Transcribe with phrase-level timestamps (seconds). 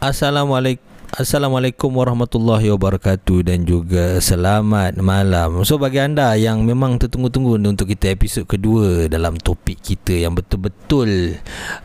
[0.00, 0.88] Assalamualaikum.
[1.08, 5.64] Assalamualaikum warahmatullahi wabarakatuh dan juga selamat malam.
[5.64, 11.36] So bagi anda yang memang tertunggu-tunggu untuk kita episod kedua dalam topik kita yang betul-betul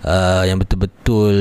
[0.03, 1.35] uh, yang betul-betul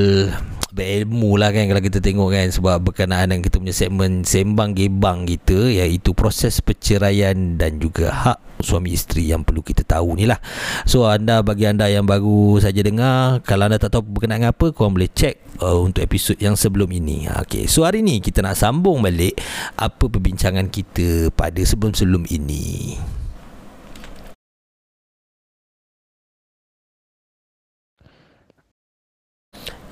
[0.73, 5.29] berilmu lah kan kalau kita tengok kan sebab berkenaan dengan kita punya segmen sembang gebang
[5.29, 10.39] kita iaitu proses perceraian dan juga hak suami isteri yang perlu kita tahu ni lah
[10.87, 14.71] so anda bagi anda yang baru saja dengar kalau anda tak tahu berkenaan dengan apa
[14.71, 17.67] korang boleh check uh, untuk episod yang sebelum ini ha, okay.
[17.67, 19.35] so hari ni kita nak sambung balik
[19.75, 22.95] apa perbincangan kita pada sebelum-sebelum ini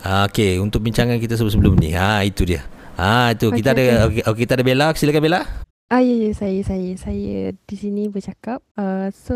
[0.02, 1.94] Ah, okey, untuk bincangan kita sebelum-sebelum ni.
[1.94, 2.66] Ha, itu dia.
[2.98, 4.22] Ha, itu okay, kita ada okay.
[4.26, 4.88] Okay, kita ada Bella.
[4.98, 5.71] Silakan Bella.
[5.92, 8.64] Ah, ya, ya, saya, saya, saya di sini bercakap.
[8.80, 9.36] Uh, so,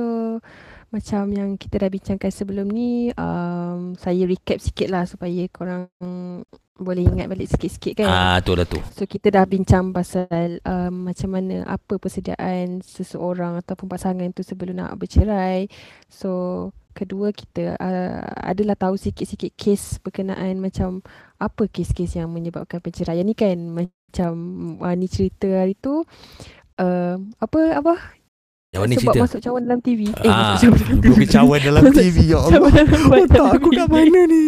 [0.87, 5.91] macam yang kita dah bincangkan sebelum ni, um, saya recap sikit lah supaya korang
[6.79, 8.07] boleh ingat balik sikit-sikit kan.
[8.07, 8.79] Ah, tu dah tu.
[8.95, 14.79] So, kita dah bincang pasal um, macam mana, apa persediaan seseorang ataupun pasangan tu sebelum
[14.79, 15.67] nak bercerai.
[16.07, 21.03] So, kedua kita uh, adalah tahu sikit-sikit kes berkenaan macam
[21.35, 23.59] apa kes-kes yang menyebabkan perceraian ni kan
[24.09, 24.31] macam
[24.79, 26.05] uh, ni cerita hari tu
[26.79, 27.93] uh, apa apa
[28.75, 29.25] yang mana sebab cerita?
[29.27, 32.61] masuk cawan dalam TV eh ah, masuk cawan dalam TV cawan dalam TV ya Allah
[33.11, 34.45] oh, tak aku kat mana ni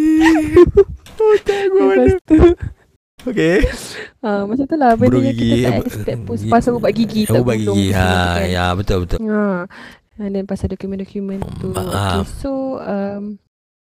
[1.20, 2.12] oh tak aku mana
[3.26, 3.66] Okay.
[4.22, 7.58] Uh, macam tu lah benda yang kita tak expect pun pasal ubat gigi tak ubat
[7.60, 8.46] gigi ha, kan.
[8.46, 9.66] ya betul betul ha.
[10.18, 11.70] And then pasal dokumen-dokumen tu.
[11.78, 13.38] Uh, okay, so um,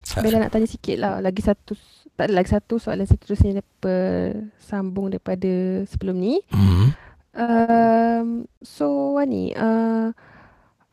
[0.03, 1.19] Bella nak tanya sikit lah.
[1.19, 1.75] Lagi satu,
[2.17, 6.41] tak ada lagi satu soalan seterusnya bersambung daripada sebelum ni.
[6.53, 6.89] Mm-hmm.
[7.33, 10.13] Um, so Wani, uh,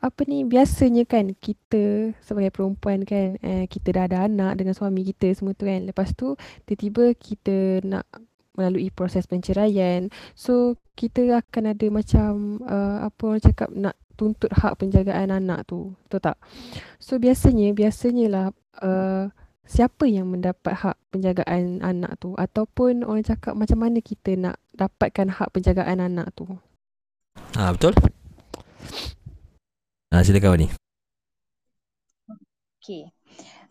[0.00, 5.04] apa ni biasanya kan kita sebagai perempuan kan eh, kita dah ada anak dengan suami
[5.04, 5.84] kita semua tu kan.
[5.84, 8.08] Lepas tu tiba-tiba kita nak
[8.56, 10.08] melalui proses penceraian.
[10.32, 15.92] So kita akan ada macam uh, apa orang cakap nak tuntut hak penjagaan anak tu.
[16.08, 16.36] Betul tak?
[16.96, 18.46] So biasanya, biasanya lah
[18.80, 19.28] uh,
[19.70, 22.34] siapa yang mendapat hak penjagaan anak tu?
[22.34, 26.50] Ataupun orang cakap macam mana kita nak dapatkan hak penjagaan anak tu?
[27.54, 27.94] Ha, betul?
[30.10, 30.68] Ha, silakan ni.
[32.82, 33.14] Okay.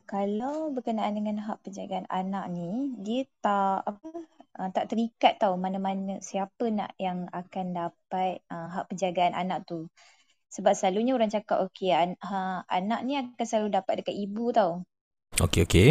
[0.08, 4.10] Kalau berkenaan dengan hak penjagaan anak ni, dia tak apa
[4.58, 9.86] uh, tak terikat tau mana-mana siapa nak yang akan dapat uh, hak penjagaan anak tu.
[10.50, 14.81] Sebab selalunya orang cakap okey an- ha, anak ni akan selalu dapat dekat ibu tau.
[15.38, 15.90] Okey okey.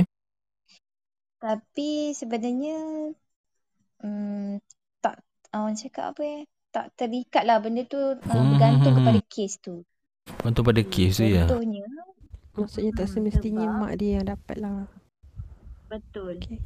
[1.38, 2.78] Tapi sebenarnya
[4.02, 4.58] um,
[4.98, 5.22] tak
[5.54, 6.38] orang cakap apa ya?
[6.74, 9.86] Tak terikat lah benda tu uh, bergantung kepada kes tu.
[10.42, 11.46] Bergantung pada kes tu ya.
[11.46, 11.86] Contohnya.
[12.58, 14.90] Maksudnya tak semestinya mak dia yang dapat lah.
[15.86, 16.42] Betul.
[16.42, 16.58] Okay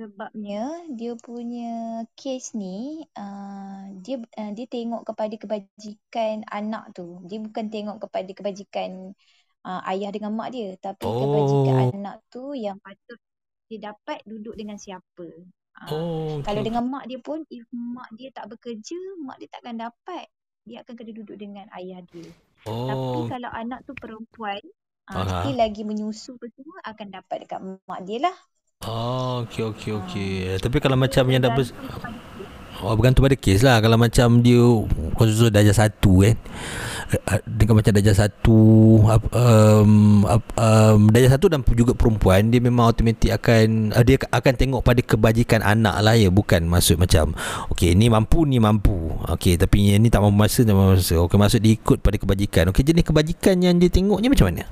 [0.00, 0.64] sebabnya
[0.96, 7.68] dia punya case ni uh, dia uh, dia tengok kepada kebajikan anak tu dia bukan
[7.68, 9.12] tengok kepada kebajikan
[9.66, 11.16] uh, ayah dengan mak dia tapi oh.
[11.20, 13.18] kebajikan anak tu yang patut
[13.70, 16.50] dia dapat duduk dengan siapa uh, oh, okay.
[16.50, 20.26] kalau dengan mak dia pun if mak dia tak bekerja mak dia takkan dapat
[20.64, 22.28] dia akan kena duduk dengan ayah dia
[22.68, 22.88] oh.
[22.88, 24.60] tapi kalau anak tu perempuan
[25.12, 28.36] uh, dia lagi menyusu semua akan dapat dekat mak dia lah
[28.80, 30.30] Oh, okey okey okey.
[30.48, 31.68] Uh, Tapi kalau macam yang dah ber...
[32.80, 33.76] Oh, bergantung pada kes lah.
[33.84, 34.64] Kalau macam dia
[35.12, 36.36] khusus darjah satu kan.
[37.10, 38.58] Eh, dengan macam darjah satu
[39.04, 44.80] um, um, darjah satu dan juga perempuan dia memang automatik akan uh, dia akan tengok
[44.86, 46.32] pada kebajikan anak lah ya.
[46.32, 47.36] Bukan maksud macam
[47.76, 49.12] okey ni mampu ni mampu.
[49.28, 51.20] Okey tapi ni tak mampu masa tak mampu masa.
[51.20, 52.72] Okey maksud dia ikut pada kebajikan.
[52.72, 54.64] Okey jenis kebajikan yang dia tengoknya macam mana?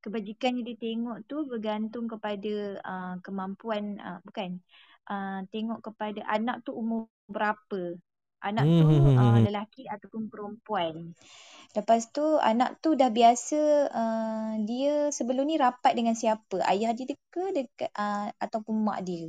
[0.00, 4.60] Kebajikan yang ditengok tu bergantung kepada uh, kemampuan uh, bukan
[5.10, 7.98] uh, tengok kepada anak tu umur berapa.
[8.40, 11.12] Anak tu uh, lelaki ataupun perempuan.
[11.76, 13.60] Lepas tu anak tu dah biasa
[13.92, 16.64] uh, dia sebelum ni rapat dengan siapa?
[16.64, 19.28] Ayah dia ke dekat uh, ataupun mak dia?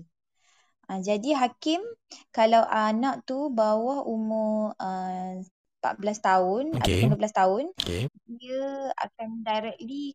[0.88, 1.84] Uh, jadi hakim
[2.32, 5.44] kalau anak tu bawah umur uh,
[5.82, 7.04] 14 tahun okay.
[7.04, 8.04] ataupun 12 tahun okay.
[8.30, 10.14] dia akan directly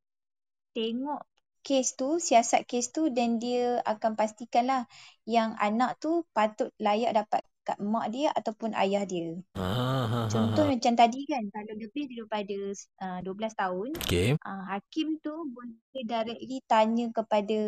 [0.72, 1.20] tengok
[1.66, 4.86] kes tu, siasat kes tu dan dia akan pastikanlah
[5.26, 9.34] yang anak tu patut layak dapat kat mak dia ataupun ayah dia.
[9.58, 12.58] Ah, Contoh ah, macam tadi kan, kalau lebih daripada
[13.02, 14.38] uh, 12 tahun, okay.
[14.38, 17.58] uh, hakim tu boleh directly tanya kepada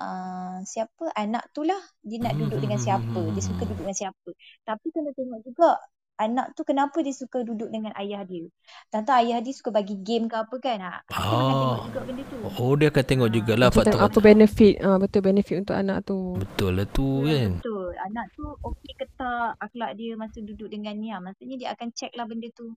[0.00, 4.30] uh, siapa anak tu lah, dia nak duduk dengan siapa, dia suka duduk dengan siapa.
[4.64, 5.76] Tapi kena tengok juga
[6.22, 8.46] anak tu kenapa dia suka duduk dengan ayah dia.
[8.88, 10.78] Tentang ayah dia suka bagi game ke apa kan.
[10.78, 11.18] Ha, oh.
[11.18, 12.36] akan tengok juga benda tu.
[12.62, 13.34] Oh dia akan tengok ha.
[13.34, 13.98] jugalah faktor.
[13.98, 14.74] Apa benefit.
[14.78, 16.18] Ha, betul benefit untuk anak tu.
[16.38, 17.50] Betul lah tu ya, kan.
[17.58, 17.90] Betul.
[17.98, 21.10] Anak tu okey ke tak akhlak dia masa duduk dengan ni.
[21.10, 21.18] Ha.
[21.18, 22.70] Maksudnya dia akan check lah benda tu.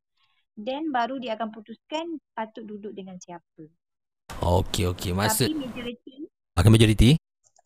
[0.56, 3.70] Then baru dia akan putuskan patut duduk dengan siapa.
[4.42, 5.12] Okey okey.
[5.14, 5.46] Masa...
[5.46, 6.16] Tapi majority.
[6.56, 7.10] Akan majority?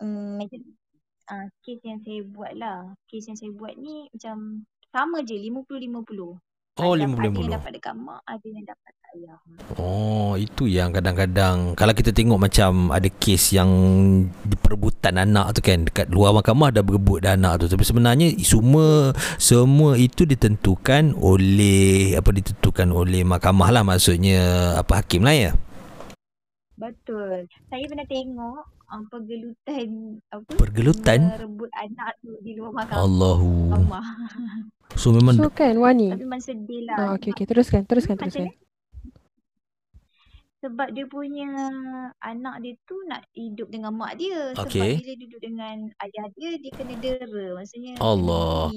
[0.01, 0.73] Um, majority.
[1.29, 2.97] Uh, case yang saya buat lah.
[3.05, 6.37] Case yang saya buat ni macam sama je 50-50.
[6.79, 9.37] Oh, lima puluh Ada yang dapat dekat mak, ada yang dapat ayah.
[9.75, 13.67] Oh, itu yang kadang-kadang kalau kita tengok macam ada kes yang
[14.63, 17.67] perebutan anak tu kan dekat luar mahkamah dah berebut dah anak tu.
[17.67, 24.39] Tapi sebenarnya semua semua itu ditentukan oleh apa ditentukan oleh mahkamah lah maksudnya
[24.79, 25.51] apa hakim lah ya.
[26.79, 27.43] Betul.
[27.67, 29.89] Saya pernah tengok um, pergelutan
[30.31, 30.51] apa?
[30.55, 31.19] Pergelutan?
[31.27, 33.03] Merebut anak tu di luar mahkamah.
[33.03, 33.51] Allahu.
[34.97, 36.09] So memang So kan Wani.
[36.13, 36.97] Tapi memang sedih lah.
[36.97, 37.45] Oh, okay, okay.
[37.45, 38.49] Teruskan, teruskan, hmm, teruskan.
[40.59, 41.47] Sebab dia punya
[42.19, 44.51] anak dia tu nak hidup dengan mak dia.
[44.57, 44.99] Sebab okay.
[44.99, 47.45] bila duduk dengan ayah dia, dia kena dera.
[47.55, 48.67] Maksudnya Allah.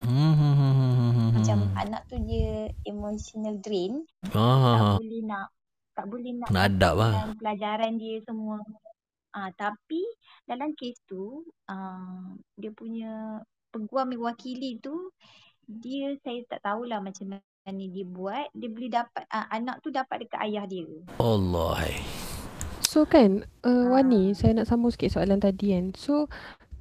[0.00, 4.04] Hmm, hmm, hmm, hmm, Macam anak tu dia emotional drain.
[4.32, 4.96] Ah.
[4.96, 5.48] Tak boleh nak
[5.90, 7.12] tak boleh nak nadap lah.
[7.36, 8.60] pelajaran dia semua.
[9.30, 10.02] Ah, tapi
[10.42, 13.38] dalam kes tu, uh, dia punya
[13.70, 15.14] peguam mewakili tu
[15.70, 18.50] dia saya tak tahulah macam mana dia buat.
[18.52, 20.86] Dia boleh dapat uh, anak tu dapat dekat ayah dia.
[21.22, 21.86] Allah
[22.90, 25.94] so kan uh, Wani saya nak sambung sikit soalan tadi kan.
[25.94, 26.26] So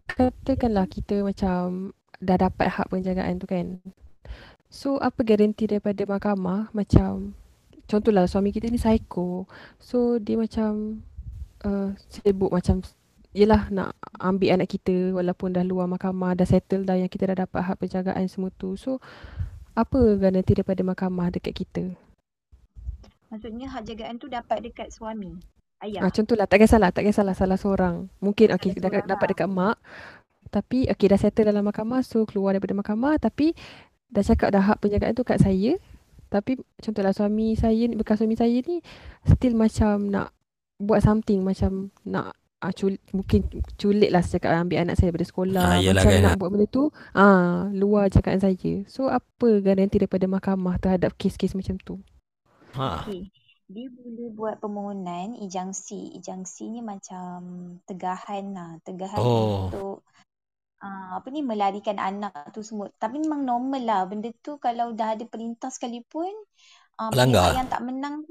[0.10, 3.78] katakanlah kita macam dah dapat hak penjagaan tu kan.
[4.74, 7.38] So apa garanti daripada mahkamah macam
[7.86, 9.46] contohlah suami kita ni psycho.
[9.78, 11.06] So dia macam
[11.62, 12.82] uh, sibuk macam
[13.30, 17.46] yelah nak ambil anak kita walaupun dah luar mahkamah dah settle dah yang kita dah
[17.46, 18.74] dapat hak penjagaan semua tu.
[18.74, 18.98] So
[19.78, 21.84] apa garanti daripada mahkamah dekat kita?
[23.30, 25.38] Maksudnya hak jagaan tu dapat dekat suami
[25.86, 26.02] ayah?
[26.02, 28.10] Ah contohlah tak kisahlah tak kisahlah salah seorang.
[28.18, 29.30] Mungkin okey dapat lah.
[29.30, 29.78] dekat mak.
[30.50, 33.22] Tapi okey dah settle dalam mahkamah so keluar daripada mahkamah.
[33.22, 33.54] Tapi
[34.10, 35.78] dah cakap dah hak penjagaan tu kat saya.
[36.34, 38.82] Tapi contohlah suami saya bekas suami saya ni
[39.26, 40.34] still macam nak
[40.82, 43.48] buat something macam nak uh, cul- mungkin
[43.80, 45.66] culik lah cakap ambil anak saya daripada sekolah.
[45.76, 46.22] Ah, Macam kan.
[46.24, 46.84] nak buat benda tu,
[47.16, 48.74] ah, luar cakap saya.
[48.86, 51.96] So, apa garanti daripada mahkamah terhadap kes-kes macam tu?
[52.76, 53.08] Ha.
[53.08, 53.32] Okay.
[53.70, 56.18] Dia boleh buat permohonan ijangsi.
[56.18, 57.38] Ijangsi ni macam
[57.86, 58.72] tegahan lah.
[58.82, 59.70] Tegahan oh.
[59.70, 59.96] untuk
[60.82, 62.90] uh, apa ni melarikan anak tu semua.
[62.98, 64.02] Tapi memang normal lah.
[64.10, 66.34] Benda tu kalau dah ada perintah sekalipun,
[66.98, 68.26] uh, yang tak menang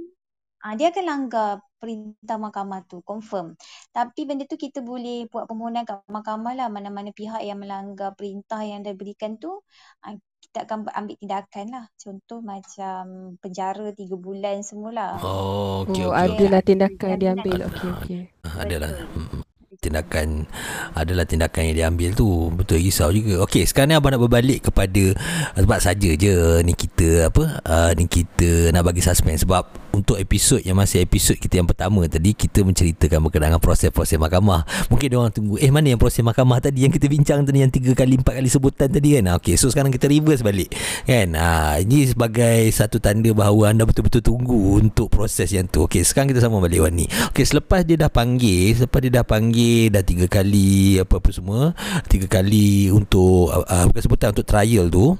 [0.66, 3.54] uh, dia akan langgar perintah mahkamah tu confirm.
[3.94, 6.68] Tapi benda tu kita boleh buat permohonan kat mahkamah lah.
[6.68, 9.62] Mana-mana pihak yang melanggar perintah yang dah berikan tu
[10.04, 11.84] uh, kita akan ambil tindakan lah.
[11.96, 13.02] Contoh macam
[13.38, 15.16] penjara tiga bulan semula.
[15.22, 17.58] Oh okey oh, okey adalah tindakan dia ambil.
[17.70, 18.20] okey okey.
[18.58, 19.47] Adalah Betul
[19.78, 20.50] tindakan
[20.98, 23.46] adalah tindakan yang dia ambil tu betul risau juga.
[23.46, 25.14] Okey sekarang ni abang nak berbalik kepada
[25.54, 26.34] sebab saja je
[26.66, 29.46] ni kita apa uh, ni kita nak bagi suspense.
[29.46, 34.66] Sebab untuk episod yang masih episod kita yang pertama tadi kita menceritakan berkenaan proses-proses mahkamah.
[34.90, 37.94] Mungkin orang tunggu eh mana yang proses mahkamah tadi yang kita bincang tadi yang tiga
[37.94, 39.38] kali empat kali sebutan tadi kan?
[39.38, 40.74] Okey so sekarang kita reverse balik
[41.06, 41.38] kan?
[41.38, 45.86] Uh, ini sebagai satu tanda bahawa anda betul-betul tunggu untuk proses yang tu.
[45.86, 47.06] Okey sekarang kita sama balik Wani.
[47.30, 51.76] Okey selepas dia dah panggil selepas dia dah panggil dah tiga kali apa-apa semua.
[52.06, 55.14] Tiga kali untuk uh, bukan sebutan untuk trial tu.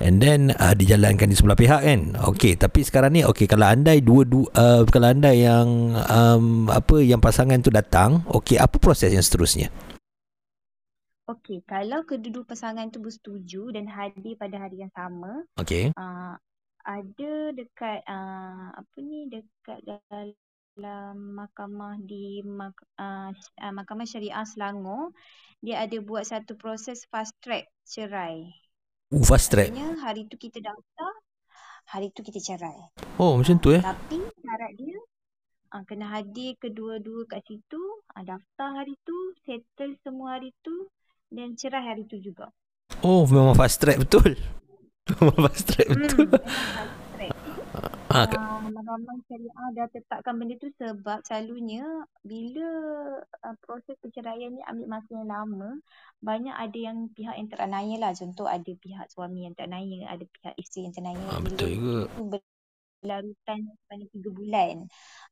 [0.00, 2.00] And then uh, dijalankan di sebelah pihak kan.
[2.34, 7.00] Okey tapi sekarang ni okey kalau anda dua dua uh, kalau anda yang um, apa
[7.00, 9.68] yang pasangan tu datang okey apa proses yang seterusnya?
[11.24, 15.96] Okey, kalau kedua-dua pasangan tu bersetuju dan hadir pada hari yang sama, okey.
[15.96, 16.36] Uh,
[16.84, 20.36] ada dekat uh, apa ni dekat dalam
[20.74, 23.30] dalam mahkamah di uh,
[23.70, 25.14] mahkamah syariah Selangor
[25.62, 28.50] dia ada buat satu proses fast track cerai.
[29.14, 29.70] Uh, fast track.
[29.70, 31.12] Maksudnya hari tu kita daftar,
[31.88, 32.90] hari tu kita cerai.
[33.22, 33.80] Oh, macam tu eh.
[33.80, 34.98] Tapi syarat dia
[35.78, 39.16] uh, kena hadir kedua-dua kat situ, uh, daftar hari tu,
[39.46, 40.90] settle semua hari tu
[41.30, 42.50] dan cerai hari tu juga.
[43.06, 44.34] Oh, memang fast track betul.
[45.20, 46.26] Memang fast track hmm, betul.
[46.32, 47.03] Hmm,
[48.14, 51.82] Uh, mahkamah syariah dah tetapkan benda tu sebab selalunya
[52.22, 52.70] bila
[53.42, 55.70] uh, proses perceraian ni ambil masa yang lama,
[56.22, 58.12] banyak ada yang pihak yang teranaya lah.
[58.14, 61.26] Contoh ada pihak suami yang teranaya, ada pihak isteri yang teranaya.
[61.26, 62.00] Ha, betul juga.
[62.06, 62.22] Itu
[63.02, 64.76] berlarutan sepanjang tiga bulan.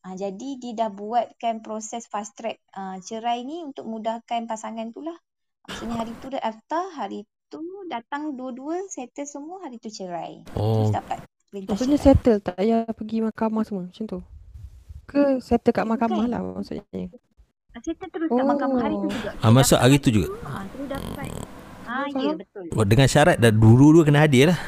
[0.03, 5.07] Uh, jadi dia dah buatkan proses fast track uh, cerai ni untuk mudahkan pasangan tu
[5.07, 5.17] lah.
[5.71, 10.43] Maksudnya hari tu dah daftar, hari tu datang dua-dua settle semua hari tu cerai.
[10.59, 10.91] Oh.
[10.91, 11.19] Terus dapat
[11.53, 12.07] Maksudnya cerai.
[12.09, 14.19] settle tak payah pergi mahkamah semua macam tu.
[15.05, 16.33] Ke settle kat mahkamah Bukan.
[16.33, 17.13] lah maksudnya.
[17.71, 19.13] Ah, Settle terus kat mahkamah hari tu Oh.
[19.13, 19.31] juga.
[19.39, 20.29] Ah, masuk hari tu juga?
[20.43, 21.29] Ah, terus dapat.
[21.83, 22.17] Ah, Faham.
[22.19, 22.65] ya betul.
[22.73, 24.61] Oh, dengan syarat dah dulu-dulu kena hadir lah.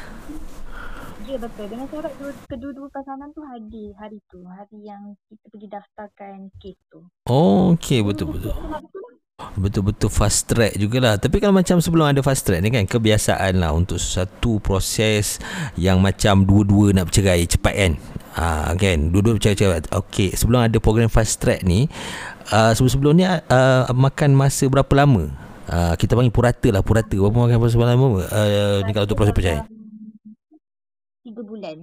[1.25, 1.65] Ya betul.
[1.65, 4.41] Dengan syarat dua, kedua-dua pasangan tu hadir hari tu.
[4.41, 7.01] Hari yang kita pergi daftarkan kes tu.
[7.25, 8.53] Oh, okey betul-betul.
[8.53, 8.77] Tu lah.
[9.59, 11.19] Betul-betul fast track jugalah.
[11.19, 15.43] Tapi kalau macam sebelum ada fast track ni kan Kebiasaan lah untuk satu proses
[15.75, 17.93] Yang macam dua-dua nak bercerai cepat kan.
[18.39, 19.11] Ha, kan?
[19.11, 19.91] Dua-dua bercerai cepat.
[19.91, 21.91] Okey sebelum ada program fast track ni
[22.55, 25.27] uh, Sebelum-sebelum ni uh, Makan masa berapa lama?
[25.67, 27.15] Uh, Kita panggil purata lah Purata.
[27.19, 28.07] Berapa makan masa berapa lama?
[28.31, 29.67] Uh, Ni kalau untuk proses perceraian.
[31.27, 31.77] Tiga bulan.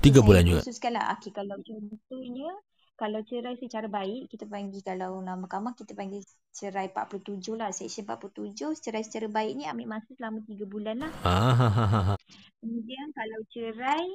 [0.00, 0.60] Tiga bulan juga.
[0.64, 1.12] Khususkan lah.
[1.18, 2.50] Okay, kalau contohnya,
[2.94, 6.22] kalau cerai secara baik, kita panggil kalau dalam mahkamah, kita panggil
[6.54, 7.74] cerai 47 lah.
[7.74, 11.12] Seksyen 47, cerai secara baik ni ambil masa selama tiga bulan lah.
[11.26, 12.14] ah.
[12.62, 14.06] Kemudian kalau cerai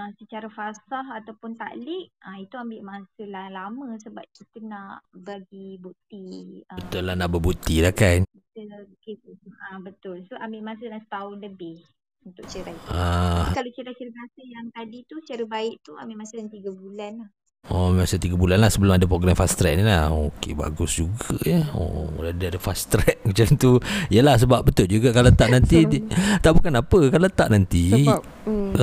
[0.00, 5.76] uh, secara fasah ataupun taklik, uh, itu ambil masa lah lama sebab kita nak bagi
[5.76, 6.64] bukti.
[6.72, 9.28] Uh, Betul lah nak berbukti lah kan kita, kita,
[9.74, 10.22] uh, betul.
[10.30, 11.82] So ambil masa dalam setahun lebih
[12.24, 12.76] untuk cerai.
[12.88, 17.30] ah, Kalau cerai-cerai yang tadi tu secara baik tu ambil masa dalam tiga bulan lah.
[17.72, 20.12] Oh masa 3 bulan lah sebelum ada program fast track ni lah.
[20.12, 21.64] Okey bagus juga ya.
[21.72, 23.80] Oh ada ada fast track macam tu.
[24.12, 26.04] Yelah sebab betul juga kalau tak nanti di,
[26.44, 27.00] Tak bukan apa.
[27.08, 28.20] Kalau tak nanti Sebab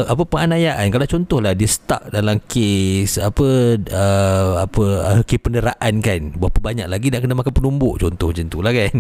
[0.02, 0.90] uh, apa penganiayaan?
[0.90, 4.84] Kalau contohlah dia stuck dalam kes apa uh, apa
[5.14, 6.34] uh, kes penderaan kan.
[6.34, 8.02] Berapa banyak lagi nak kena makan penumbuk?
[8.02, 8.96] Contoh macam tu lah kan.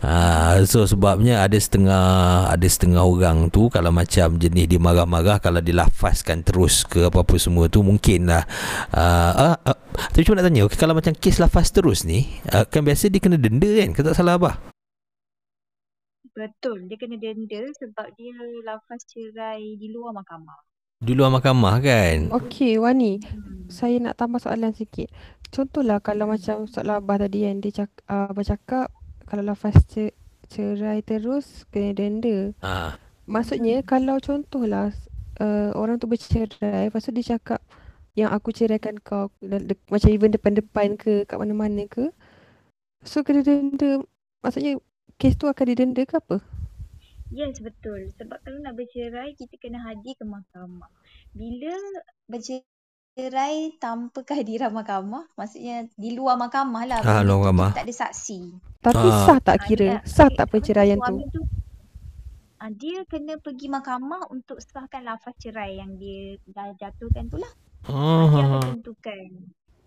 [0.00, 5.60] Uh, so sebabnya ada setengah ada setengah orang tu kalau macam jenis dia marah-marah kalau
[5.60, 8.48] dilafazkan terus ke apa-apa semua tu mungkin lah.
[8.88, 9.76] Uh, uh, uh,
[10.10, 13.18] tapi cuma nak tanya okay, kalau macam kes lafaz terus ni uh, kan biasa dia
[13.18, 14.52] kena denda kan kalau tak salah apa
[16.28, 18.30] Betul, dia kena denda sebab dia
[18.62, 20.54] lafaz cerai di luar mahkamah.
[20.98, 23.66] di luar mahkamah kan Okey Wani, Hmm.
[23.70, 25.10] saya nak tambah soalan sikit.
[25.48, 28.88] Contohlah kalau macam soalan Abah tadi yang dia cak, uh, Abah cakap
[29.24, 30.14] kalau lafaz ce-
[30.46, 32.54] cerai terus kena denda.
[32.60, 32.94] ah
[33.26, 34.90] Maksudnya kalau contohlah
[35.38, 37.60] uh, orang tu bercerai lepas tu dia cakap
[38.18, 42.10] yang aku ceraikan kau de- de- macam even depan-depan ke kat mana-mana ke.
[43.06, 44.02] So kena denda.
[44.42, 44.82] Maksudnya
[45.14, 46.42] kes tu akan didenda ke apa?
[47.30, 48.10] Yes, betul.
[48.16, 50.88] Sebab kalau nak bercerai, kita kena hadir ke mahkamah.
[51.30, 51.76] Bila
[52.26, 56.98] bercerai tanpa kehadiran mahkamah, maksudnya di luar mahkamah lah.
[57.04, 57.70] Ah, benda luar mahkamah.
[57.76, 58.40] Tak ada saksi.
[58.80, 59.22] Tapi Ah.
[59.28, 60.00] sah tak kira?
[60.00, 61.20] dia- Sah tak perceraian tu?
[61.28, 61.42] tu?
[62.58, 67.52] Ah, dia kena pergi mahkamah untuk sahkan lafaz cerai yang dia dah jatuhkan tu lah.
[67.86, 69.28] Ah, dia akan oh, tentukan.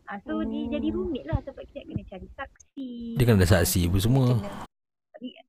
[0.08, 0.96] Ah, so dia jadi Oh.
[1.04, 2.92] rumit lah sebab kita kena cari saksi.
[3.16, 4.52] dia kan ada saksi apa semua kena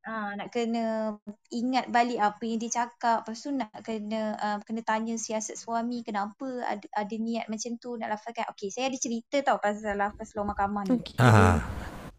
[0.05, 1.17] Ah, nak kena
[1.49, 3.25] ingat balik apa yang dia cakap.
[3.25, 7.97] Lepas tu nak kena uh, kena tanya siasat suami kenapa ada ada niat macam tu
[7.97, 8.45] nak lafazkan.
[8.53, 11.01] Okey, saya ada cerita tau pasal lafaz luar mahkamah ni.
[11.01, 11.17] Okey.
[11.17, 11.65] ah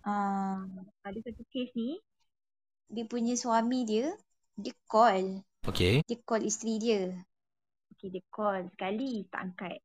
[0.01, 0.65] Ah,
[1.05, 2.01] ada satu kes ni
[2.89, 4.17] dia punya suami dia
[4.57, 7.01] dia call, okey dia call isteri dia.
[7.93, 9.77] Okey, dia call sekali tak angkat.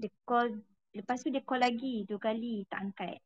[0.00, 0.48] Dia call
[0.94, 3.18] lepas tu dia call lagi dua kali tak angkat.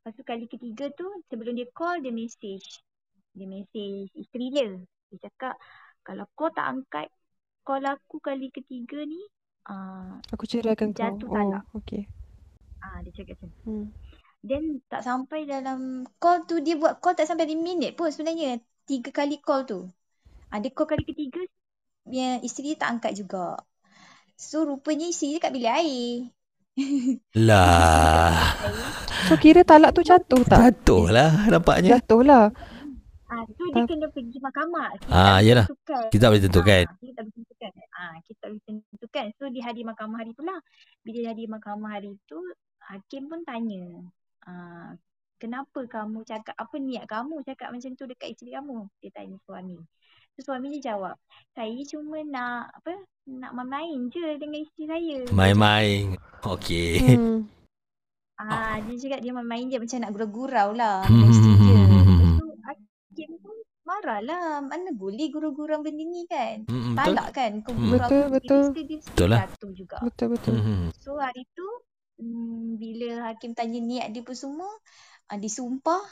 [0.00, 2.80] Lepas tu kali ketiga tu sebelum dia call dia message.
[3.36, 4.68] Dia message isteri dia.
[5.10, 5.54] Dia cakap
[6.04, 7.08] kalau kau tak angkat
[7.64, 9.20] call aku kali ketiga ni
[9.64, 11.00] ah Aku ceraikan kau.
[11.00, 12.04] Jatuh Oh, okey.
[12.84, 13.64] ah dia cakap macam tu.
[13.64, 13.86] Hmm.
[14.44, 18.60] Then tak sampai dalam call tu dia buat call tak sampai 5 minit pun sebenarnya.
[18.84, 19.80] Tiga kali call tu.
[20.52, 21.40] Ah, dia call kali ketiga
[22.04, 23.56] dia isteri dia tak angkat juga.
[24.34, 26.10] So rupanya isteri dia kat bilik air.
[27.38, 28.34] lah
[29.30, 30.58] So kira talak tu jatuh tak?
[30.60, 32.50] jatuh lah nampaknya Jatuh lah.
[33.24, 34.88] Ah, so dia Tak- kena pergi mahkamah.
[34.94, 35.66] Kita Ah, boleh yalah.
[35.66, 36.04] tentukan.
[36.06, 37.70] kita tak boleh tentukan Ah, kita tak boleh tentukan.
[37.90, 39.26] Ah, kita tak boleh tentukan.
[39.34, 40.60] So dia hadir mahkamah hari tu lah.
[41.00, 42.38] Bila dia hadir mahkamah hari tu,
[42.84, 43.84] hakim pun tanya.
[44.44, 44.92] Ah,
[45.40, 48.86] kenapa kamu cakap, apa niat kamu cakap macam tu dekat isteri kamu?
[49.00, 49.78] Dia tanya suami.
[50.34, 51.14] So suami dia jawab,
[51.54, 52.92] saya cuma nak apa
[53.30, 55.18] nak main-main je dengan isteri saya.
[55.32, 57.46] main-main okey Hmm.
[58.34, 61.78] Ah, dia cakap dia main-main je macam nak gurau-gurau lah Hmm, dengan isteri dia.
[61.78, 64.58] hmm, hmm, hmm, Lepas tu hakim pun marah lah.
[64.70, 66.66] Mana boleh gurau-gurau benda ni kan?
[66.66, 67.52] Mm, betul Talak kan?
[67.62, 67.90] Kau Hmm.
[67.94, 68.62] gurau Betul, betul.
[68.74, 69.40] isteri dia Betul lah.
[69.46, 69.98] jatuh juga.
[70.02, 70.56] Betul betul.
[70.58, 70.86] Hmm.
[70.98, 71.66] So hari tu
[72.18, 74.70] hmm, bila hakim tanya niat dia pun semua,
[75.30, 76.02] ah, disumpah,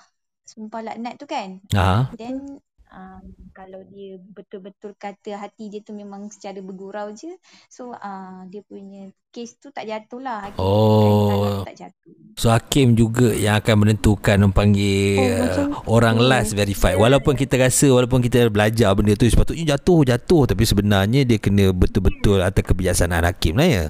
[0.47, 1.59] sumpah laknat tu kan.
[1.75, 2.63] Ah, Then
[2.93, 3.25] um,
[3.57, 7.33] kalau dia betul-betul kata hati dia tu memang secara bergurau je
[7.67, 10.45] so uh, dia punya kes tu tak jatuh lah.
[10.45, 11.65] Hakim oh.
[11.65, 12.13] tak jatuh.
[12.37, 16.29] so hakim juga yang akan menentukan memanggil oh, orang tu.
[16.29, 17.01] last verified.
[17.01, 20.53] Walaupun kita rasa walaupun kita belajar benda tu sepatutnya jatuh jatuh.
[20.53, 23.87] Tapi sebenarnya dia kena betul-betul atas kebijaksanaan hakim lah ya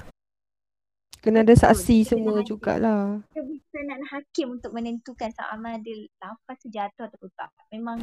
[1.23, 2.09] Kena ada saksi Betul.
[2.11, 3.23] semua jugalah.
[3.31, 7.47] Kebijaksanaan hakim untuk menentukan sama ada lafaz sejatuh atau tak.
[7.71, 7.95] Memang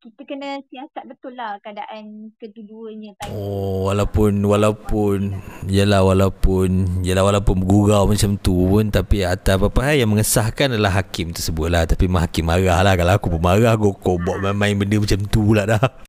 [0.00, 3.12] kita kena siasat betul lah keadaan kedua-duanya.
[3.28, 5.36] Oh, walaupun, walaupun,
[5.68, 11.36] yalah walaupun, yalah walaupun gurau macam tu pun tapi atas apa-apa yang mengesahkan adalah hakim
[11.36, 11.84] tersebut lah.
[11.84, 15.52] Tapi hakim marah lah kalau aku pun marah aku kau buat main-main benda macam tu
[15.52, 16.08] lah dah.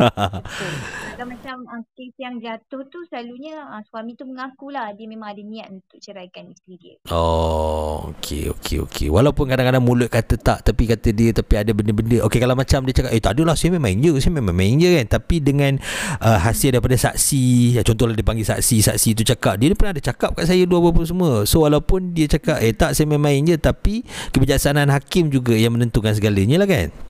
[0.00, 5.42] Kalau macam uh, kes yang jatuh tu selalunya uh, suami tu mengakulah dia memang ada
[5.44, 6.94] niat untuk ceraikan isteri dia.
[7.12, 9.08] Oh, okey okey okey.
[9.12, 12.24] Walaupun kadang-kadang mulut kata tak tapi kata dia tapi ada benda-benda.
[12.24, 14.88] Okey kalau macam dia cakap eh tak adalah saya memang je, saya memang main je
[14.96, 15.06] kan.
[15.20, 15.76] Tapi dengan
[16.24, 19.92] uh, hasil daripada saksi, ya, contohlah dia panggil saksi, saksi tu cakap dia ni pernah
[19.92, 21.44] ada cakap kat saya dua apa semua.
[21.44, 25.76] So walaupun dia cakap eh tak saya memang main je tapi kebijaksanaan hakim juga yang
[25.76, 27.09] menentukan segalanya lah kan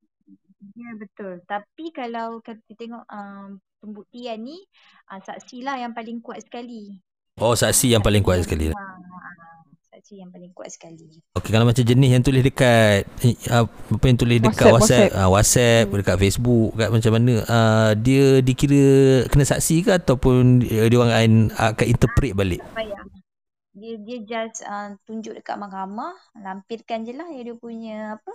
[1.01, 1.41] betul.
[1.49, 4.61] Tapi kalau kita tengok um, pembuktian ni,
[5.09, 7.01] uh, saksi lah yang paling kuat sekali.
[7.41, 8.69] Oh, saksi yang paling kuat sekali.
[8.69, 8.85] Ha,
[9.89, 11.09] saksi yang paling kuat sekali.
[11.33, 15.29] Okey, kalau macam jenis yang tulis dekat apa yang tulis dekat WhatsApp, WhatsApp, WhatsApp, uh,
[15.33, 15.97] WhatsApp hmm.
[15.97, 18.89] dekat Facebook, dekat macam mana, uh, dia dikira
[19.33, 22.61] kena saksi ke ataupun dia orang akan, akan interpret balik?
[23.71, 28.33] Dia dia just uh, tunjuk dekat mahkamah, lampirkan je lah dia punya apa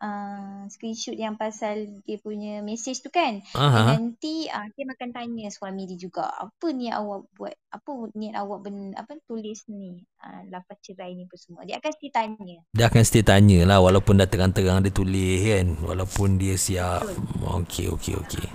[0.00, 3.40] uh, screenshot yang pasal dia punya message tu kan.
[3.54, 3.84] Uh-huh.
[3.96, 8.58] Nanti uh, dia akan tanya suami dia juga, apa niat awak buat, apa niat awak
[8.66, 11.62] ben, apa tulis ni, uh, lafaz cerai ni pun semua.
[11.64, 12.58] Dia akan still tanya.
[12.72, 15.66] Dia akan still tanya lah walaupun dah terang-terang dia tulis kan.
[15.80, 17.06] Walaupun dia siap.
[17.42, 18.46] Okey, okey, okey.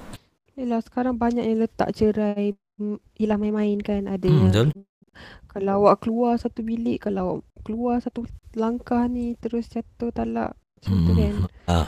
[0.59, 2.53] Yelah sekarang banyak yang letak cerai
[3.17, 4.05] ialah main-main kan.
[4.05, 4.67] Ada hmm, betul.
[5.51, 10.57] Kalau awak keluar satu bilik, kalau keluar satu langkah ni terus jatuh talak
[10.87, 11.87] 嗯嗯啊。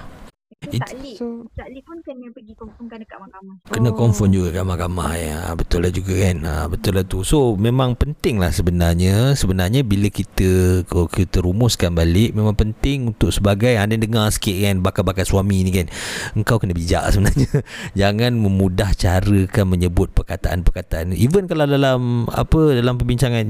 [0.64, 0.80] Ah.
[0.88, 1.16] Taklik.
[1.20, 1.44] So,
[1.84, 3.56] pun kena pergi confirmkan dekat mahkamah.
[3.68, 3.96] Kena oh.
[3.96, 5.40] confirm juga kat mahkamah ya.
[5.54, 6.38] Betul lah juga kan.
[6.48, 7.20] Ha, betul lah tu.
[7.28, 9.36] So memang penting lah sebenarnya.
[9.36, 14.76] Sebenarnya bila kita kalau kita rumuskan balik memang penting untuk sebagai anda dengar sikit kan
[14.80, 15.92] bakal-bakal suami ni kan.
[16.34, 17.52] Engkau kena bijak sebenarnya.
[18.00, 21.12] Jangan memudah carakan menyebut perkataan-perkataan.
[21.20, 23.46] Even kalau dalam apa dalam perbincangan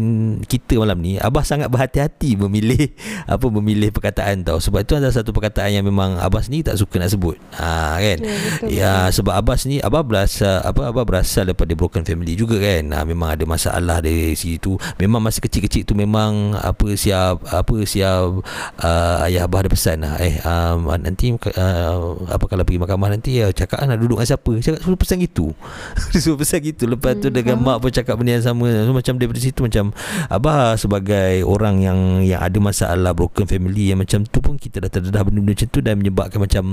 [0.49, 2.91] kita malam ni abah sangat berhati-hati memilih
[3.33, 4.57] apa memilih perkataan tau.
[4.57, 7.35] Sebab itu ada satu perkataan yang memang abah ni tak suka nak sebut.
[7.59, 8.17] Ha kan.
[8.23, 9.13] Ya, betul, ya betul.
[9.19, 12.83] sebab Abbas ni Abah berasal apa Abah berasal daripada broken family juga kan.
[12.95, 14.79] Ha, memang ada masalah dari situ.
[14.97, 18.41] Memang masa kecil-kecil tu memang apa siap apa siap
[18.79, 20.15] uh, ayah Abah ada pesan lah.
[20.23, 21.97] Eh um, nanti uh,
[22.31, 24.51] apa kalau pergi mahkamah nanti ya cakap nak duduk dengan siapa.
[24.63, 25.47] Cakap suruh pesan gitu.
[26.23, 26.87] suruh pesan gitu.
[26.87, 28.67] Lepas tu hmm, dengan mak pun cakap benda yang sama.
[28.71, 29.91] So, macam daripada situ macam
[30.31, 34.89] Abah sebagai orang yang yang ada masalah broken family yang macam tu pun kita dah
[34.89, 36.63] terdedah benda-benda macam tu dan menyebabkan macam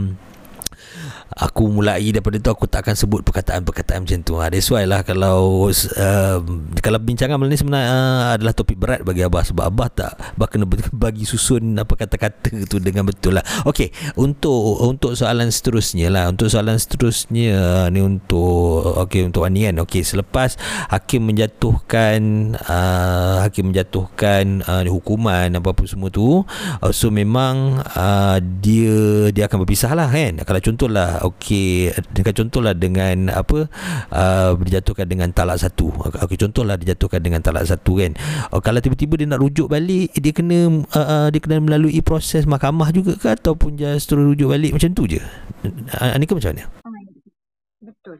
[1.37, 4.35] aku mulai daripada tu aku tak akan sebut perkataan-perkataan macam tu.
[4.41, 6.37] Ha, that's why lah kalau uh,
[6.83, 10.49] kalau bincangan malam ni sebenarnya uh, adalah topik berat bagi Abah sebab Abah tak Abah
[10.51, 13.45] kena bagi susun apa kata-kata tu dengan betul lah.
[13.69, 16.31] Okey, untuk untuk soalan seterusnya lah.
[16.31, 19.77] Untuk soalan seterusnya uh, ni untuk okey untuk Ani kan.
[19.87, 20.59] Okey, selepas
[20.91, 22.21] hakim menjatuhkan
[22.67, 29.63] uh, hakim menjatuhkan uh, hukuman apa-apa semua tu, uh, so memang uh, dia dia akan
[29.63, 30.43] berpisah lah kan.
[30.43, 31.93] Kalau contohlah okey.
[32.13, 33.69] Dengan contohlah dengan apa?
[34.09, 35.93] Uh, dijatuhkan dengan talak satu.
[35.93, 38.17] Okey contohlah dijatuhkan dengan talak satu kan.
[38.49, 42.45] Uh, kalau tiba-tiba dia nak rujuk balik dia kena uh, uh, dia kena melalui proses
[42.49, 44.73] mahkamah juga ke ataupun just terus rujuk balik?
[44.77, 45.21] Macam tu je.
[45.65, 46.65] Uh, Anika macam mana?
[47.81, 48.19] Betul.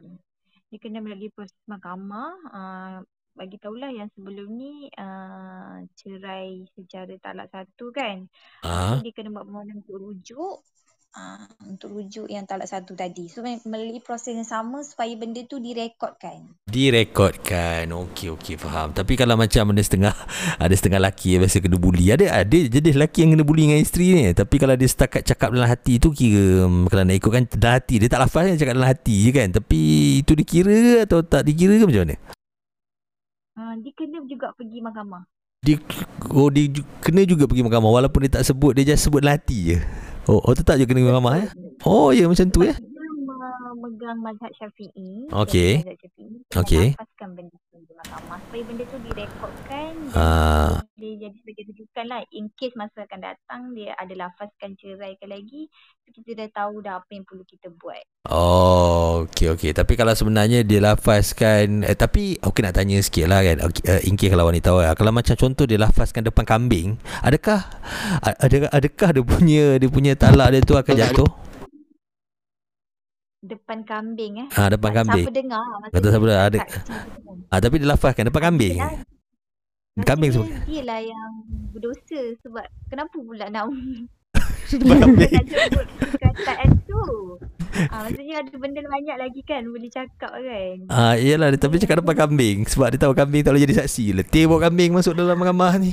[0.71, 2.31] Dia kena melalui proses mahkamah.
[2.51, 2.97] Uh,
[3.31, 8.27] bagi tahulah yang sebelum ni uh, cerai secara talak satu kan.
[8.61, 8.99] Uh.
[8.99, 10.67] Dia kena buat permohonan untuk rujuk
[11.15, 13.27] uh, untuk rujuk yang talak satu tadi.
[13.27, 16.47] So melalui proses yang sama supaya benda tu direkodkan.
[16.67, 17.91] Direkodkan.
[17.91, 18.95] Okey okey faham.
[18.95, 20.13] Tapi kalau macam ada setengah
[20.63, 22.05] ada setengah lelaki yang biasa kena bully.
[22.11, 24.23] Ada ada jadi lelaki yang kena bully dengan isteri ni.
[24.31, 27.95] Tapi kalau dia setakat cakap dalam hati tu kira hmm, kalau nak ikutkan dalam hati
[27.99, 29.47] dia tak lafaz kan cakap dalam hati je kan.
[29.51, 29.81] Tapi
[30.23, 32.17] itu dikira atau tak dikira ke macam mana?
[33.51, 35.23] Uh, dia kena juga pergi mahkamah.
[35.61, 35.77] Dia,
[36.33, 36.65] oh, dia
[37.05, 39.79] kena juga pergi mahkamah walaupun dia tak sebut dia just sebut dalam hati je.
[40.29, 41.49] Oh, oh tetap je kena mahkamah eh?
[41.81, 42.61] Oh, ya macam tu.
[42.61, 42.77] Eh?
[43.71, 45.31] Memegang mazhab syafi'i.
[45.31, 45.79] Okey.
[46.51, 46.91] Okey.
[46.91, 48.39] Lepaskan benda tu di mahkamah.
[48.43, 49.93] Supaya benda tu direkodkan.
[50.11, 50.83] Ah.
[50.99, 55.71] Dia jadi sejuk-sejukan lah in case masa akan datang dia ada lafazkan ceraikan lagi
[56.11, 58.03] kita dah tahu dah apa yang perlu kita buat.
[58.27, 59.71] Oh, okey okey.
[59.71, 63.63] Tapi kalau sebenarnya dia lafazkan eh, tapi okey nak tanya sikit lah kan.
[63.63, 64.93] Okay, uh, in case kalau wanita lah.
[64.93, 67.63] Kalau macam contoh dia lafazkan depan kambing, adakah
[68.19, 71.50] ada adakah dia punya dia punya talak dia tu akan jatuh?
[73.41, 74.47] Depan kambing eh.
[74.53, 75.25] Ah ha, depan kambing.
[75.25, 75.65] Siapa dengar?
[75.89, 76.59] Kata siapa ada.
[77.49, 78.77] Ah tapi dia lafazkan depan kambing.
[80.05, 80.47] Kambing semua.
[80.69, 81.31] Dia lah yang
[81.73, 83.73] berdosa sebab kenapa pula nak
[84.77, 85.33] depan kambing.
[86.21, 87.01] Kataan tu.
[87.89, 90.75] Ah, maksudnya ada benda banyak lagi kan boleh cakap kan.
[90.93, 94.21] Ah, iyalah tapi cakap depan kambing sebab dia tahu kambing tak boleh jadi saksi.
[94.21, 95.89] Letih bawa kambing masuk dalam ramah ni.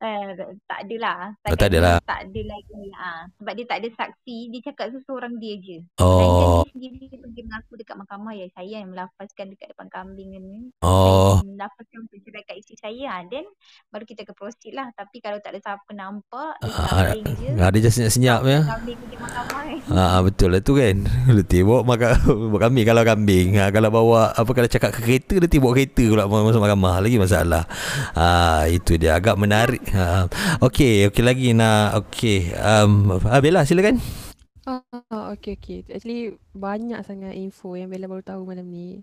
[0.00, 0.32] Eh,
[0.64, 1.36] tak adalah.
[1.44, 2.00] Oh, tak adalah.
[2.00, 2.82] Tak ada lagi.
[2.96, 3.28] Ha.
[3.36, 4.48] Sebab dia tak ada saksi.
[4.48, 5.84] Dia cakap seseorang dia je.
[6.00, 6.16] Oh.
[6.16, 8.48] Dan dia sendiri dia pergi mengaku dekat mahkamah ya.
[8.50, 10.72] Saya yang melafazkan dekat depan kambing ni.
[10.80, 11.36] Oh.
[11.36, 13.06] Saya melafazkan untuk cerai kat isteri saya.
[13.12, 13.28] Ha.
[13.28, 13.44] Then
[13.92, 14.88] baru kita ke proceed lah.
[14.90, 16.52] Tapi kalau tak ada siapa nampak.
[16.58, 17.48] Dia Ah, kambing je.
[17.60, 18.58] ah, dia just senyap-senyap ya.
[18.64, 19.76] Kambing pergi mahkamah kan.
[19.92, 20.96] Ah betul lah tu kan.
[21.28, 23.60] Letih bawa bawa kambing kalau kambing.
[23.60, 27.20] Ha, kalau bawa apa kalau cakap ke kereta letih bawa kereta pula masuk mahkamah lagi
[27.20, 27.68] masalah.
[28.16, 29.89] Ah itu dia agak menarik.
[30.66, 32.54] Okey, okey lagi nak okey.
[32.54, 33.98] Um ah, Bella silakan.
[34.68, 35.82] Ah, okay, okay.
[35.90, 39.02] Actually, banyak sangat info yang Bella baru tahu malam ni.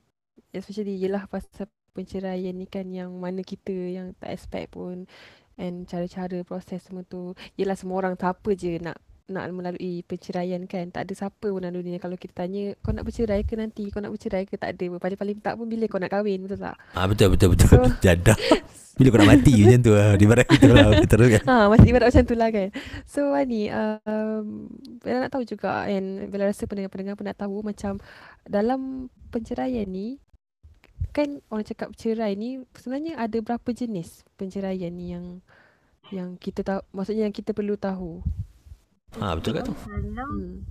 [0.55, 5.09] Especially, yelah pasal penceraian ni kan yang mana kita yang tak expect pun.
[5.57, 7.33] And cara-cara proses semua tu.
[7.57, 10.87] Yelah, semua orang tak apa je nak nak melalui penceraian kan.
[10.87, 13.91] Tak ada siapa pun dalam dunia kalau kita tanya, kau nak bercerai ke nanti?
[13.91, 14.55] Kau nak bercerai ke?
[14.55, 14.85] Tak ada.
[15.01, 16.79] Paling-paling tak pun bila kau nak kahwin, betul tak?
[16.95, 17.67] Ah betul betul betul.
[17.67, 18.37] So- Jadah.
[18.97, 20.13] Bila kau nak mati macam tu ah.
[20.17, 21.43] Di barat kita lah terus kan.
[21.45, 22.67] Ha, masih ibarat macam tu lah kan.
[23.05, 24.67] So Wani, um,
[25.05, 28.01] Bella nak tahu juga and Bella rasa pendengar-pendengar pun nak tahu macam
[28.49, 30.17] dalam penceraian ni,
[31.13, 35.41] kan orang cakap cerai ni sebenarnya ada berapa jenis penceraian ni yang
[36.13, 38.23] yang kita tahu, maksudnya yang kita perlu tahu.
[39.19, 39.75] Ah betul kat tu.
[39.75, 40.63] Hmm.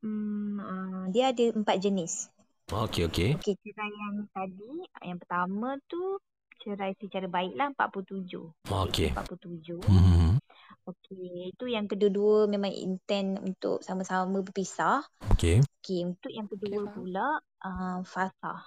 [0.00, 2.32] hmm, uh, dia ada empat jenis.
[2.72, 3.30] Okey okey.
[3.36, 4.72] Okey, cerai yang tadi,
[5.04, 6.16] yang pertama tu
[6.62, 8.38] cerai secara baik lah 47.
[8.70, 9.10] Okey.
[9.10, 9.82] 47.
[9.82, 10.38] Hmm.
[10.82, 15.02] Okey, itu yang kedua-dua memang intent untuk sama-sama berpisah.
[15.34, 15.62] Okey.
[15.82, 16.94] Okey, untuk yang kedua faham.
[16.94, 17.28] pula
[17.62, 18.60] uh, fasah.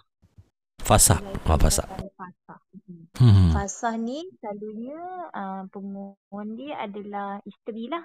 [0.80, 1.20] Fasah.
[1.20, 1.88] Cerai Ah fasah.
[1.88, 2.60] secara Fasah.
[2.86, 3.04] Hmm.
[3.20, 3.50] Hmm.
[3.52, 5.02] Fasah ni selalunya
[5.34, 8.04] uh, pemohon dia adalah isteri lah.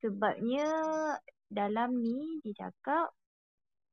[0.00, 0.68] Sebabnya
[1.52, 3.12] dalam ni dia cakap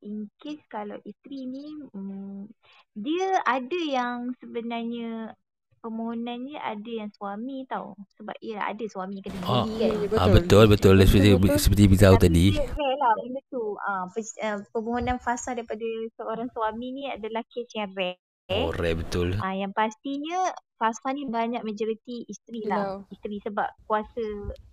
[0.02, 2.48] in case kalau isteri ni um,
[2.96, 5.36] dia ada yang sebenarnya
[5.80, 7.96] permohonannya ada yang suami tau.
[8.20, 9.90] Sebab ia ada suami kena Ah, buli kan.
[9.96, 11.60] Ya, Ah betul betul seperti Betul, betul.
[11.64, 12.46] seperti kita tahu Tapi tadi.
[12.76, 13.64] rare lah benda tu.
[13.80, 15.88] Ah, pers- uh, permohonan fasah daripada
[16.20, 18.20] seorang suami ni adalah kes yang rare.
[18.50, 19.30] Oh, rare betul.
[19.40, 22.84] Ah, yang pastinya fasah ni banyak majoriti isteri lah.
[22.84, 23.08] Yelah.
[23.14, 24.24] Isteri sebab kuasa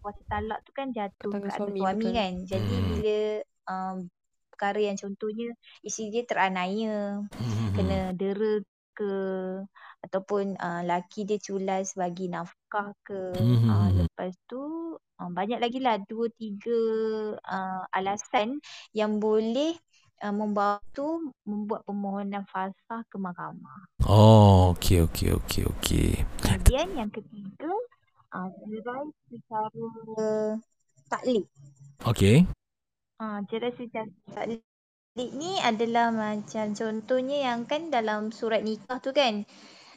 [0.03, 2.15] kuasa talak tu kan jatuh atas suami, suami, betul.
[2.19, 2.33] kan.
[2.51, 2.89] Jadi Hmm.
[2.91, 3.19] bila
[3.71, 3.97] um,
[4.57, 5.53] perkara yang contohnya
[5.85, 7.77] isteri dia teraniaya, Hmm.
[7.77, 8.65] kena dera
[8.97, 9.13] ke
[10.01, 13.37] ataupun uh, laki dia culas bagi nafkah ke.
[13.37, 13.69] Hmm.
[13.69, 16.81] Uh, lepas tu uh, banyak lagi lah dua tiga
[17.37, 18.65] uh, alasan
[18.97, 19.77] yang boleh
[20.25, 23.93] uh, membantu membuat permohonan fasah ke mahkamah.
[24.09, 26.11] Oh, okey okey okey okey.
[26.41, 27.69] Kemudian yang ketiga,
[28.33, 29.87] uh, cerai secara
[31.13, 31.45] taklik.
[32.09, 32.49] Okey.
[33.17, 33.73] Secara
[34.29, 39.49] taklik ni adalah macam contohnya yang kan dalam surat nikah tu kan.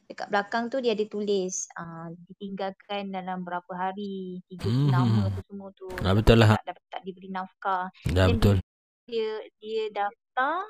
[0.09, 4.89] Dekat belakang tu dia ada tulis uh, ditinggalkan dalam berapa hari, tiga Hmm.
[4.89, 5.85] nama tu semua tu.
[6.01, 6.57] Ah, betul lah.
[6.57, 7.85] Tak, dapat tak diberi nafkah.
[8.09, 8.55] Dah Then betul.
[9.05, 10.65] Dia dia daftar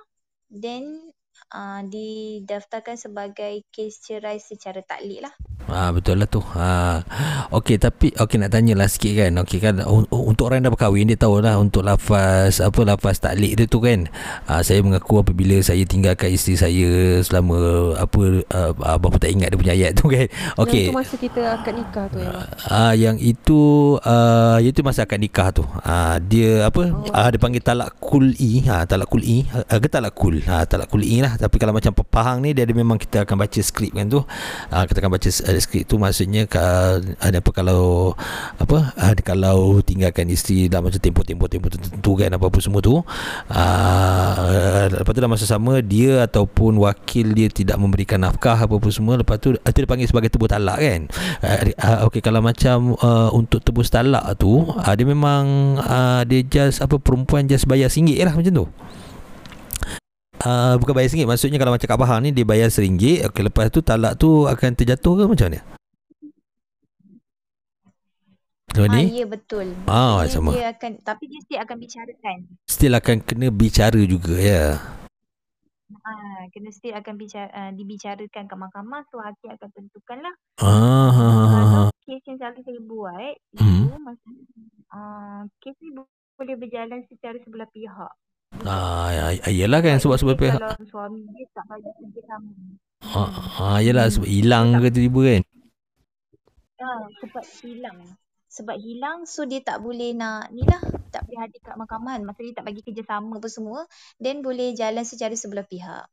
[0.51, 1.13] then
[1.54, 5.34] uh, didaftarkan sebagai kes cerai secara taklik lah.
[5.69, 6.41] Ah betul lah tu.
[6.58, 7.06] Ha.
[7.54, 9.32] Okey tapi okey nak tanyalah sikit kan.
[9.45, 13.21] Okey kan un- un- untuk orang yang dah berkahwin dia tahulah untuk lafaz apa lafaz
[13.21, 14.10] taklik dia tu kan.
[14.49, 16.89] Ah saya mengaku apabila saya tinggalkan isteri saya
[17.21, 20.25] selama apa uh, abang pun tak ingat dia punya ayat tu kan.
[20.58, 20.89] Okey.
[20.89, 22.32] Yang tu masa kita akad nikah tu ya.
[22.65, 23.62] Ah yang itu
[24.02, 25.62] uh, itu masa akad nikah tu.
[25.86, 26.82] Ah dia apa?
[26.89, 27.13] Oh.
[27.13, 28.65] Ah dia panggil talak kul'i.
[28.65, 29.45] Ha talak kul'i.
[29.69, 30.41] Ah ke talak kul.
[30.49, 31.28] Ha talak kul'i lah.
[31.35, 34.23] Tapi kalau macam pepahang ni dia ada memang kita akan baca skrip kan tu.
[34.71, 38.15] Ah kita akan baca uh, skrip tu maksudnya ka, ada apa kalau
[38.57, 38.95] apa?
[38.95, 43.03] Ah kalau tinggalkan isteri dalam macam tempoh-tempoh tempoh tertentu kan apa-apa semua tu.
[43.51, 49.19] Ah lepas tu dalam masa sama dia ataupun wakil dia tidak memberikan nafkah apa-apa semua
[49.19, 51.01] lepas tu itu dia panggil sebagai tebus talak kan.
[51.43, 56.41] Uh, uh, okey kalau macam uh, untuk tebus talak tu uh, dia memang uh, dia
[56.45, 58.67] just apa perempuan just bayar RM1 lah macam tu.
[60.39, 63.67] Uh, bukan bayar RM1 Maksudnya kalau macam Kak Bahang ni Dia bayar RM1 okay, Lepas
[63.75, 65.60] tu talak tu Akan terjatuh ke macam mana
[68.80, 69.67] Ah, ya betul.
[69.89, 70.54] Ah, sama.
[70.56, 72.38] Dia akan tapi dia still akan bicarakan.
[72.69, 74.78] Still akan kena bicara juga ya.
[76.06, 80.34] Ah, kena still akan bicara uh, dibicarakan ke mahkamah so hakim akan tentukanlah.
[80.62, 81.89] Ah.
[81.89, 83.89] Kalau kes yang selalu saya buat Hmm.
[83.89, 84.30] itu masa
[84.93, 85.89] uh, kes ni
[86.39, 88.13] boleh berjalan secara sebelah pihak.
[88.69, 90.62] Ah, ya- yalah kan sebab sebab pihak.
[90.62, 92.53] Kalau suami dia tak bagi kerja sama.
[93.01, 95.41] Ah, ah yalah sebab hilang ke tiba-tiba kan.
[96.77, 97.97] Ah, sebab hilang.
[98.49, 100.82] Sebab hilang so dia tak boleh nak ni lah.
[101.10, 102.21] Tak boleh hadir kat mahkamah.
[102.21, 103.89] Masa dia tak bagi kerjasama apa semua.
[104.21, 106.05] Then boleh jalan secara sebelah pihak.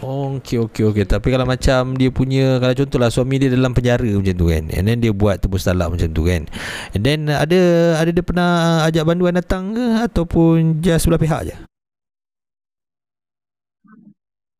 [0.00, 1.04] Oh, okey okey okey.
[1.04, 4.64] Tapi kalau macam dia punya kalau contohlah suami dia dalam penjara macam tu kan.
[4.72, 6.48] And then dia buat tebus talak macam tu kan.
[6.96, 7.60] And then ada
[8.00, 11.54] ada dia pernah ajak banduan datang ke ataupun just sebelah pihak je?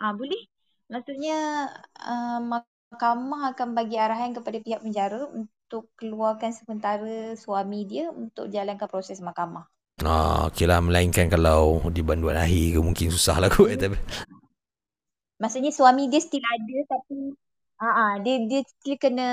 [0.04, 0.44] Ah boleh.
[0.92, 1.72] Maksudnya
[2.04, 8.84] uh, mahkamah akan bagi arahan kepada pihak penjara untuk keluarkan sementara suami dia untuk jalankan
[8.84, 9.64] proses mahkamah.
[10.04, 13.96] Ah, okey lah melainkan kalau di banduan akhir ke mungkin susah lah kot tapi.
[15.40, 17.32] Maksudnya suami dia still ada tapi
[17.80, 19.28] ah uh, dia dia still kena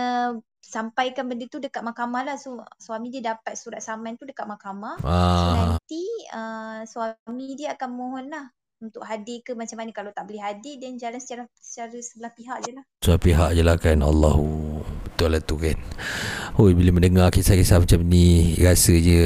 [0.63, 2.39] sampaikan benda tu dekat mahkamah lah.
[2.39, 5.03] So suami dia dapat surat saman tu dekat mahkamah.
[5.03, 8.47] So Ah, nanti uh, suami dia akan mohon lah
[8.81, 9.93] untuk hadir ke macam mana.
[9.93, 12.83] Kalau tak boleh hadir then jalan secara secara sebelah pihak je lah.
[12.99, 14.01] sebelah pihak je lah kan.
[14.01, 15.77] Allahu betul lah tu kan.
[16.59, 19.23] Oh bila mendengar kisah-kisah macam ni rasanya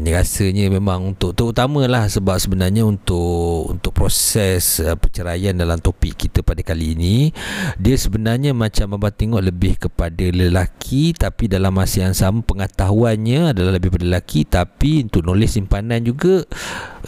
[0.00, 6.40] ni rasanya memang untuk terutamalah sebab sebenarnya untuk untuk proses uh, perceraian dalam topik kita
[6.40, 7.36] pada kali ini
[7.76, 13.76] dia sebenarnya macam abang tengok lebih kepada lelaki tapi dalam masa yang sama pengetahuannya adalah
[13.76, 16.48] lebih pada lelaki tapi untuk knowledge simpanan juga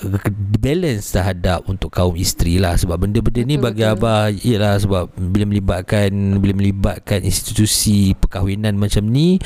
[0.04, 0.18] uh,
[0.60, 3.94] balance terhadap untuk kaum isteri lah sebab benda-benda ni Betul, bagi betul.
[3.96, 6.10] abah ialah sebab bila melibatkan
[6.44, 9.40] bila melibatkan institusi perkahwinan macam ni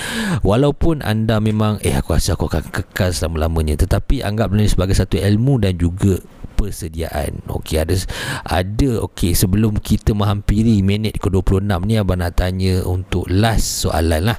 [0.46, 4.96] walaupun anda memang eh aku rasa aku akan kekal selama-lamanya tetapi anggap benda ni sebagai
[4.96, 6.20] satu ilmu dan juga
[6.60, 7.40] persediaan.
[7.48, 7.96] Okey ada
[8.44, 14.38] ada okey sebelum kita menghampiri minit ke-26 ni abang nak tanya untuk last soalan lah.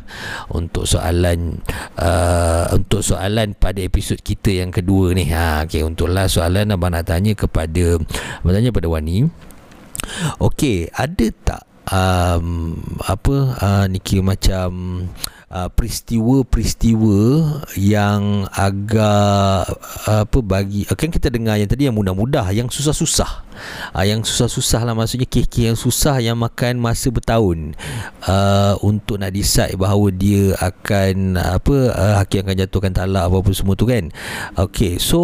[0.54, 1.58] Untuk soalan
[1.98, 5.34] uh, untuk soalan pada episod kita yang kedua ni.
[5.34, 7.98] Ha okey untuk last soalan abang nak tanya kepada
[8.46, 9.50] abang tanya pada Wani.
[10.42, 14.70] Okey, ada tak um, apa uh, ni macam
[15.52, 17.20] uh, peristiwa-peristiwa
[17.76, 19.68] yang agak
[20.08, 23.44] uh, apa bagi uh, kan kita dengar yang tadi yang mudah-mudah yang susah-susah.
[23.94, 27.76] Uh, yang susah-susah lah maksudnya kes-kes yang susah yang makan masa bertahun.
[28.24, 33.76] Uh, untuk nak decide bahawa dia akan apa uh, hakim akan jatuhkan talak apa-apa semua
[33.76, 34.10] tu kan.
[34.56, 35.20] Okey so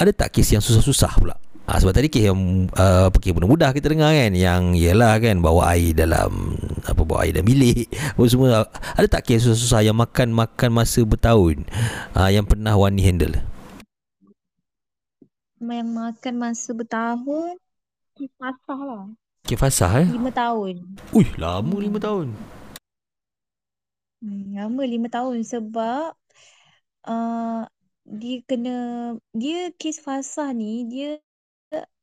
[0.00, 1.36] ada tak kes yang susah-susah pula
[1.70, 5.78] Ha, sebab tadi kes yang uh, kes mudah-mudah kita dengar kan yang ialah kan bawa
[5.78, 8.66] air dalam apa bawa air dalam bilik apa semua.
[8.98, 11.62] Ada tak kes susah-susah yang makan makan masa bertahun?
[12.10, 13.38] Uh, yang pernah Wani handle?
[15.62, 17.54] Yang makan masa bertahun?
[18.18, 19.06] Kisah lah.
[19.46, 20.06] kes fasah eh?
[20.10, 20.82] Lima tahun.
[21.14, 22.34] Ui lama lima tahun.
[24.18, 26.18] Hmm, lama lima tahun sebab
[27.06, 27.62] uh,
[28.10, 28.76] dia kena
[29.30, 31.22] dia kes fasah ni dia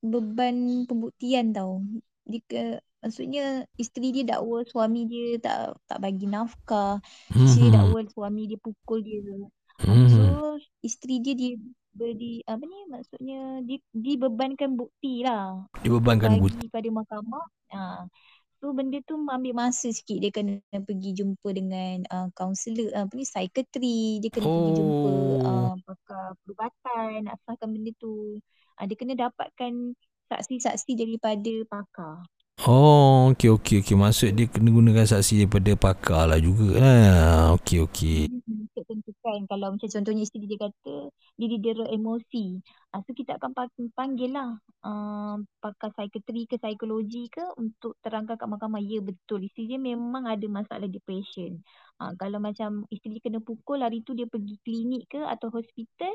[0.02, 1.84] beban pembuktian tau.
[2.28, 7.00] Dia maksudnya isteri dia dakwa suami dia tak tak bagi nafkah.
[7.32, 7.76] Isteri Hmm.
[7.76, 9.22] dakwa suami dia pukul dia.
[9.84, 10.10] Hmm.
[10.10, 10.24] So
[10.84, 11.54] isteri dia dia
[11.98, 17.46] beri apa ni maksudnya di, dibebankan bukti lah dibebankan bagi pada mahkamah.
[17.74, 18.06] Ha.
[18.58, 23.14] So benda tu ambil masa sikit dia kena pergi jumpa dengan uh, kaunselor uh, apa
[23.14, 25.46] ni psikiatri, dia kena pergi jumpa Oh.
[25.46, 28.42] uh, pakar perubatan nak sahkan benda tu.
[28.80, 29.74] Uh, dia kena dapatkan
[30.30, 32.16] saksi-saksi daripada pakar.
[32.72, 37.78] Oh okey okey okey maksud dia kena gunakan saksi daripada pakar lah juga lah okey
[37.86, 40.96] okey Untuk tentukan kalau macam contohnya isteri dia kata
[41.40, 42.60] dia didera emosi.
[42.92, 44.50] Uh, so kita akan pa- panggil lah
[44.84, 50.28] uh, pakar psikiatri ke psikologi ke untuk terangkan kat mahkamah ya betul isteri dia memang
[50.28, 51.62] ada masalah depression.
[51.98, 56.14] Uh, kalau macam isteri dia kena pukul hari tu dia pergi klinik ke atau hospital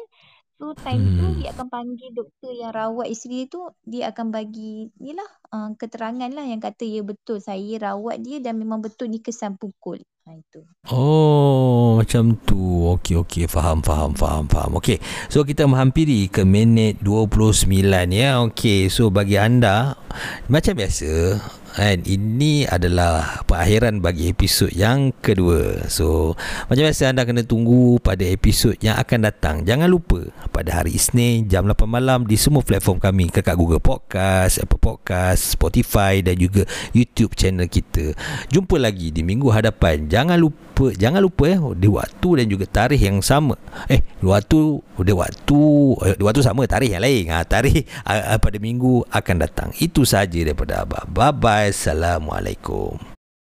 [0.55, 1.39] so time tu Hmm.
[1.43, 5.75] dia akan panggil doktor yang rawat isteri dia tu dia akan bagi ni lah uh,
[5.75, 9.99] keterangan lah yang kata ya betul saya rawat dia dan memang betul ni kesan pukul.
[10.23, 10.63] Ha, itu.
[10.87, 17.03] Oh macam tu Okey okey faham faham faham faham Okey so kita menghampiri ke minit
[17.03, 17.67] 29
[18.07, 19.99] ya Okey so bagi anda
[20.47, 21.43] Macam biasa
[21.73, 25.89] And ini adalah Perakhiran bagi episod yang kedua.
[25.89, 26.37] So
[26.69, 29.57] Macam biasa anda kena tunggu Pada episod yang akan datang.
[29.65, 30.21] Jangan lupa
[30.53, 35.57] Pada hari Isnin Jam 8 malam Di semua platform kami Kekat Google Podcast Apple Podcast
[35.57, 38.13] Spotify Dan juga YouTube channel kita.
[38.53, 40.13] Jumpa lagi di minggu hadapan.
[40.13, 43.57] Jangan lupa Jangan lupa eh Di waktu dan juga tarikh yang sama.
[43.89, 45.61] Eh waktu Di waktu
[46.05, 47.33] eh, Di waktu sama Tarikh yang lain.
[47.33, 49.69] Ha, Tarikh uh, pada minggu akan datang.
[49.81, 51.09] Itu sahaja daripada Abah.
[51.09, 53.12] Bye bye Assalamualaikum